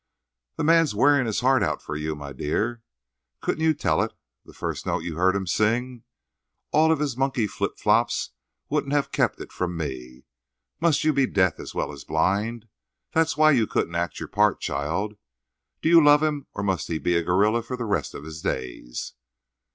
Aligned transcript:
"The 0.55 0.63
man's 0.63 0.95
wearing 0.95 1.27
his 1.27 1.41
heart 1.41 1.61
out 1.61 1.79
for 1.79 1.95
you, 1.95 2.15
my 2.15 2.33
dear. 2.33 2.81
Couldn't 3.39 3.63
you 3.63 3.75
tell 3.75 4.01
it 4.01 4.15
the 4.43 4.51
first 4.51 4.87
note 4.87 5.03
you 5.03 5.15
heard 5.15 5.35
him 5.35 5.45
sing? 5.45 6.05
All 6.71 6.91
of 6.91 6.97
his 6.97 7.15
monkey 7.15 7.45
flip 7.45 7.77
flops 7.77 8.31
wouldn't 8.67 8.93
have 8.93 9.11
kept 9.11 9.39
it 9.39 9.51
from 9.51 9.77
me. 9.77 10.23
Must 10.79 11.03
you 11.03 11.13
be 11.13 11.27
deaf 11.27 11.59
as 11.59 11.75
well 11.75 11.91
as 11.91 12.03
blind? 12.03 12.67
That's 13.13 13.37
why 13.37 13.51
you 13.51 13.67
couldn't 13.67 13.93
act 13.93 14.19
your 14.19 14.27
part, 14.27 14.59
child. 14.59 15.17
Do 15.83 15.89
you 15.89 16.03
love 16.03 16.23
him 16.23 16.47
or 16.55 16.63
must 16.63 16.87
he 16.87 16.97
be 16.97 17.15
a 17.15 17.21
gorilla 17.21 17.61
for 17.61 17.77
the 17.77 17.85
rest 17.85 18.15
of 18.15 18.23
his 18.23 18.41
days?" 18.41 19.13